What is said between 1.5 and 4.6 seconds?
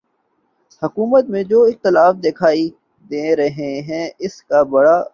جو اختلاف دکھائی دے رہا ہے اس